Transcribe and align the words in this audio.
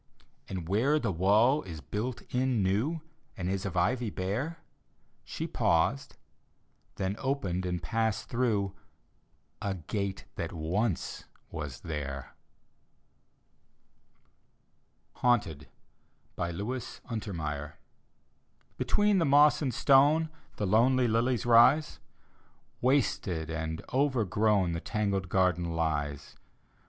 And 0.49 0.67
where 0.67 0.97
the 0.97 1.11
wall 1.11 1.61
is 1.61 1.79
built 1.79 2.23
in 2.33 2.63
new 2.63 3.01
And 3.37 3.47
is 3.47 3.67
of 3.67 3.77
ivy 3.77 4.09
bare 4.09 4.57
She 5.23 5.45
paused— 5.45 6.17
then 6.95 7.15
opened 7.19 7.67
and 7.67 7.83
passed 7.83 8.27
through 8.27 8.73
A 9.61 9.75
gate 9.75 10.25
that 10.37 10.53
once 10.53 11.25
was 11.51 11.81
there. 11.81 12.33
HAUNTED: 15.17 15.67
look 16.35 16.81
untermeyer 17.07 17.73
Between 18.79 19.19
the 19.19 19.25
moss 19.25 19.61
and 19.61 19.71
stone 19.71 20.29
The 20.55 20.65
lonely 20.65 21.07
lilies 21.07 21.45
rise; 21.45 21.99
Wasted 22.81 23.51
and 23.51 23.83
overgrown 23.93 24.71
The 24.71 24.81
tangled 24.81 25.29
garden 25.29 25.75
lies. 25.75 26.37